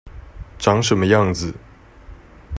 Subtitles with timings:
[0.57, 1.53] 長什麼樣子